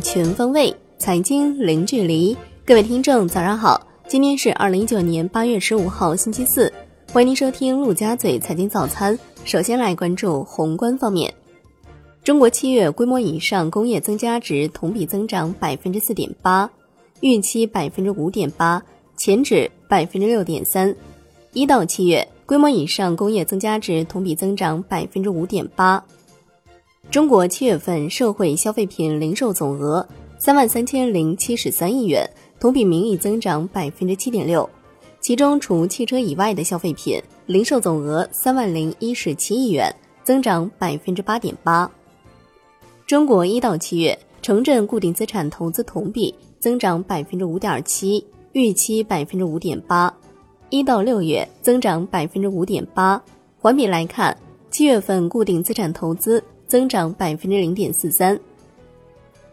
[0.00, 2.34] 全方位，财经零距离。
[2.64, 3.86] 各位听众，早上好！
[4.08, 6.72] 今天是二零一九年八月十五号，星期四。
[7.12, 9.18] 欢迎您收听陆家嘴财经早餐。
[9.44, 11.34] 首先来关注宏观方面，
[12.24, 16.70] 中国七月规模以上工业增加值同比增长百分之四点八，
[17.20, 18.82] 预期百分之五点八，
[19.18, 20.96] 前值百分之六点三。
[21.52, 26.02] 一到七月规模以上工业增加值同比增长百分之五点八。
[27.10, 30.06] 中国七月份社会消费品零售总额
[30.38, 34.68] 三万三千零七十三亿元，同比名义增长百分之七点六。
[35.20, 41.90] 其中，除汽车以外的消费品零售总额三万零一十七亿元，增长百分之八点八。
[43.06, 50.12] 中国一到七月城镇固定资产投资同比增长百分之五点七，预期百分之五点八。
[50.68, 53.22] 一到六月增长百分之五点八。
[53.60, 54.36] 环比来看，
[54.70, 56.42] 七月份固定资产投资。
[56.66, 58.38] 增长百分之零点四三。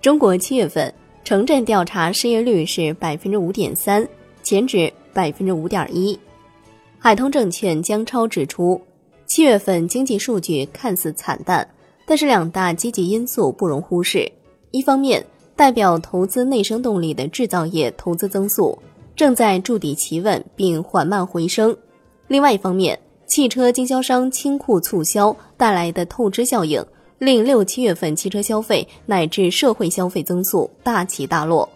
[0.00, 0.92] 中国七月份
[1.24, 4.06] 城镇调查失业率是百分之五点三，
[4.42, 6.18] 前值百分之五点一。
[6.98, 8.80] 海通证券江超指出，
[9.26, 11.68] 七月份经济数据看似惨淡，
[12.06, 14.30] 但是两大积极因素不容忽视。
[14.70, 15.24] 一方面，
[15.54, 18.78] 代表投资内生动力的制造业投资增速
[19.14, 21.72] 正在筑底企稳并缓慢回升；
[22.28, 26.84] 另外一方面，汽车经销商清库促销带来的透支效应。
[27.20, 31.68] 令六七月份汽车消费乃至社会消费增速大起大落，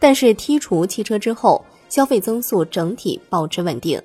[0.00, 4.02] 但是剔除汽车之后，消费增速整体保持稳定。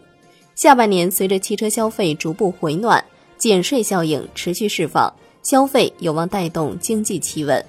[0.54, 3.04] 下半年随着汽车消费逐步回暖，
[3.40, 7.66] 减税效应持续释放，消费有望带动经济企稳。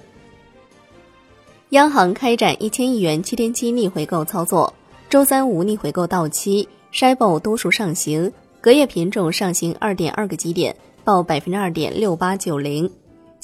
[1.69, 4.71] 央行开展一千亿元七天期逆回购操作，
[5.09, 8.31] 周三无逆回购到期 s h i b o 多数上行，
[8.61, 12.87] 隔夜品种上行二点二个基点，报百分之二点六八九零。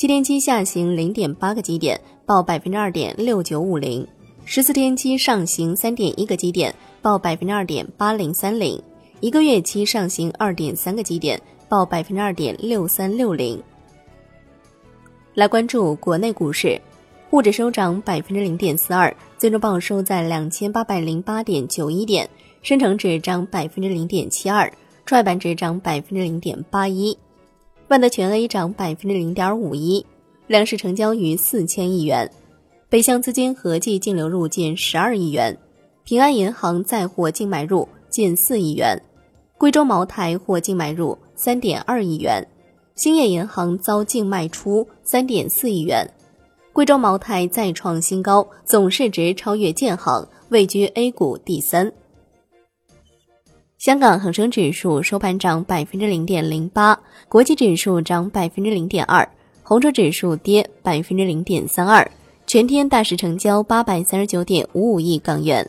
[0.01, 4.03] 七天期下行零点八个基点，报百分之二点六九五零；
[4.45, 6.73] 十四天期上行三点一个基点，
[7.03, 8.81] 报百分之二点八零三零；
[9.19, 13.61] 一个月期上行二点三个基点，报百分之二点六三六零。
[15.35, 16.81] 来关注国内股市，
[17.29, 22.25] 沪指收涨百分之零点四二，最终报收在两千八百零八点九一点；
[22.63, 24.73] 深成指涨百分之零点七二，
[25.05, 27.15] 创业板指涨百分之零点八一。
[27.91, 30.05] 万德全 A 涨百分之零点五一，
[30.47, 32.31] 两市成交逾四千亿元，
[32.87, 35.57] 北向资金合计净流入近十二亿元，
[36.05, 38.97] 平安银行再获净买入近四亿元，
[39.57, 42.41] 贵州茅台获净买入三点二亿元，
[42.95, 46.09] 兴业银行遭净卖出三点四亿元，
[46.71, 51.91] 贵州茅台再创新高，总市值超越建行，位居 A 股第三。
[53.81, 56.95] 香港恒生指数收盘涨百分之零点零八，
[57.27, 59.27] 国际指数涨百分之零点二，
[59.63, 62.07] 红筹指数跌百分之零点三二。
[62.45, 65.67] 全天大市成交八百三十九点五五亿港元。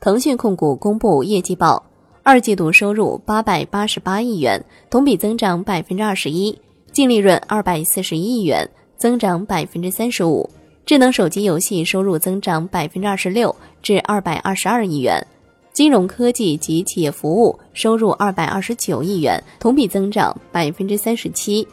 [0.00, 1.80] 腾讯控股公布业绩报，
[2.24, 4.60] 二季度收入八百八十八亿元，
[4.90, 6.58] 同比增长百分之二十一，
[6.90, 10.50] 净利润二百四十一亿元，增长百分之三十五。
[10.84, 15.24] 智能手机游戏收入增长百分之二十六，至二百二十二亿元。
[15.72, 21.66] 金融科技及企业服务收入二百二十九亿元，同比增长百分之三十七。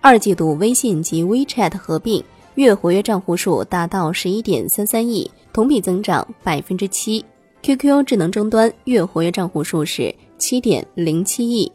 [0.00, 2.22] 二季度微信及 WeChat 合并
[2.56, 7.24] 月活跃账户数达到十一点三三亿，同比增长百分之七。
[7.62, 11.70] QQ 智能终端月活跃账户数是七点零七亿。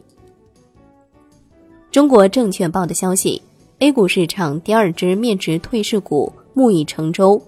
[1.90, 3.40] 中国证券报的消息
[3.78, 7.40] ，A 股市场第二只面值退市股木已成舟，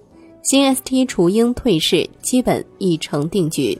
[0.43, 3.78] 新 ST 雏鹰退市基本已成定局。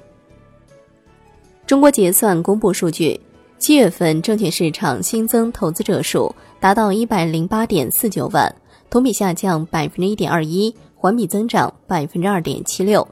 [1.67, 3.21] 中国结算公布数据，
[3.59, 8.55] 七月份证券市场新增投资者数达到一百零八点四九万，
[8.89, 13.07] 同比下降百分之一点二一，环比增长百分之二点七六。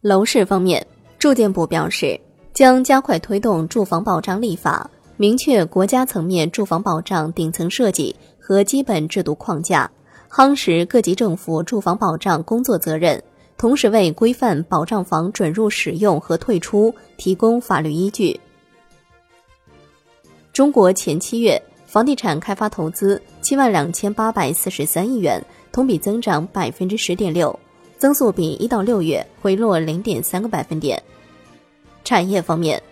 [0.00, 0.84] 楼市方面，
[1.20, 2.20] 住建部表示，
[2.52, 9.88] 将加快推动住房保障立法，明确国家层面住房保障顶层设计和基本制度框架，
[10.28, 13.22] 夯实各级政府住房保障工作责任。
[13.62, 18.40] 同时为规范保障房准入使用和退出提供法律依据。
[20.52, 27.56] 中国前七月房地产开发投资七万两千八百四十三亿元，同比增长百分之十点六，
[27.98, 31.00] 增速比一到六月回落零点三个百分点。
[32.02, 32.82] 产业方面，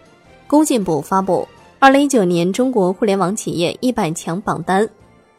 [0.47, 1.49] 工信部发布
[1.81, 4.89] 二零一九年中国互联网企业一百强榜单，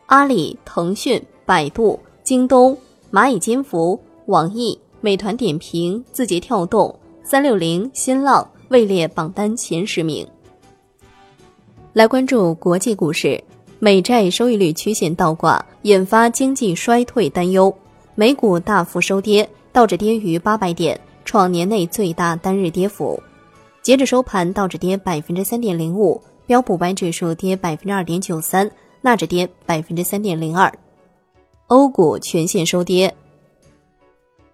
[0.08, 2.78] 阿里、腾讯、百度、京东、
[3.10, 4.78] 蚂蚁金服、网易。
[5.02, 10.26] 美团点评、字节跳动、三六零、新浪位列榜单前十名。
[11.94, 13.44] 来关注国际股市，
[13.80, 17.76] 美债收益率曲线倒挂，引发经济衰退担忧。
[18.14, 23.22] 美股大幅收跌，道指跌逾八百点，创年内最大单日跌幅。
[23.82, 28.70] 截至收盘，道指跌百分之三点零五，标普白指数跌百分之二点九三，
[29.02, 30.72] 纳指跌百分之三点零二。
[31.68, 33.16] 欧股全线收跌。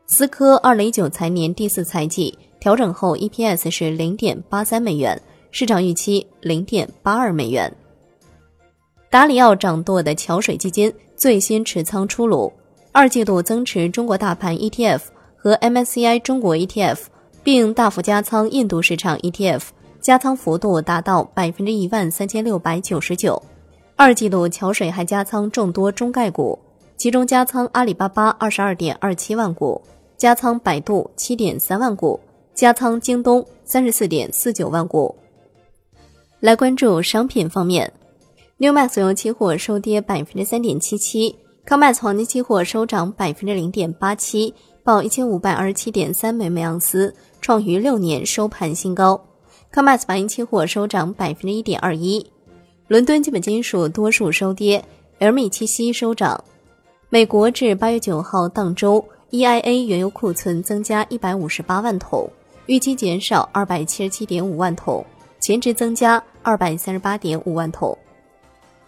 [0.09, 5.21] 思科二零一九财年第四财季调整后 EPS 是零点八三美元，
[5.51, 7.69] 市场预期零点八二美元。
[9.09, 12.51] 达里奥掌舵的桥水基金最新持仓出炉，
[12.94, 15.01] 二季度增持中国大盘 ETF
[15.36, 17.00] 和 MSCI 中国 ETF，
[17.44, 19.62] 并大幅加仓印度市场 ETF，
[20.00, 23.44] 加仓幅度达到百分之一万三千六百九十九。
[23.98, 26.57] 二季度桥水还加仓众多中概股，
[26.95, 29.81] 其中加仓阿里巴巴二十二点二七万股。
[30.18, 32.19] 加仓百度七点三万股，
[32.56, 35.16] 加仓京东三十四点四九万股。
[36.40, 37.94] 来关注商品方面
[38.58, 41.36] ，New Max 油期货收跌百分之三点七七
[41.68, 49.24] ，COMEX 黄金期货收涨百分之零点八七，报一千五百二十七点三美每盎司，创逾六年收盘新高。
[49.72, 52.25] COMEX 白银期货收涨百分之一点二一。
[52.88, 54.84] 伦敦基本金属多数收跌
[55.19, 56.44] ，LME 七锡收涨。
[57.10, 59.06] 美国至八月九号当周。
[59.31, 62.29] EIA 原油库存增加一百五十八万桶，
[62.65, 65.06] 预期减少二百七十七点五万桶，
[65.41, 67.97] 前值增加二百三十八点五万桶。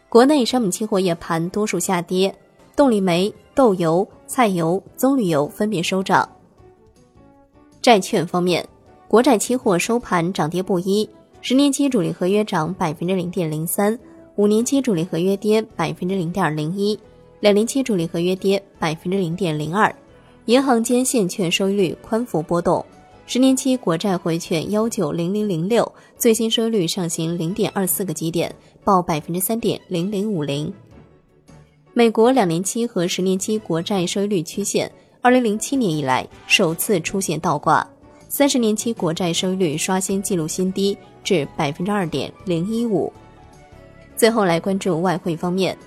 [0.07, 2.33] 国内商品期货夜盘多数下跌，
[2.73, 6.27] 动力煤、豆油、菜油、棕榈油分别收涨。
[7.81, 8.65] 债券方面，
[9.09, 11.07] 国债期货收盘涨跌不一，
[11.41, 13.99] 十年期主力合约涨百分之零点零三，
[14.37, 16.97] 五年期主力合约跌百分之零点零一，
[17.41, 19.93] 两年期主力合约跌百分之零点零二。
[20.49, 22.83] 银行间现券收益率宽幅波动，
[23.27, 28.51] 十年期国债回券幺九零零零六最新收益率上行零点二四个基点，
[28.83, 30.73] 报百分之三点零零五零。
[31.93, 34.91] 美国两年期和十年期国债收益率曲线，
[35.21, 37.87] 二零零七年以来首次出现倒挂，
[38.27, 43.13] 三十年期国债收益率刷新纪录新低至百分之二点零一五。
[44.17, 45.77] 最后来关注外汇方面。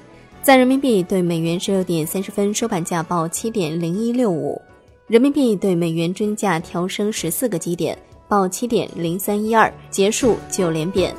[0.42, 4.60] 在人民币对美元十六点三十分收盘价报七点零一六五，
[5.06, 7.96] 人民币对美元均价调升十四个基点，
[8.26, 11.14] 报七点零三一二，结束九连贬。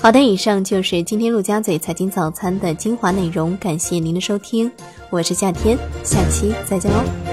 [0.00, 4.70] 好的，以上就是今天陆家嘴财经早餐的精华内容，感谢您的收听，
[5.08, 7.23] 我是夏天，下期再见喽。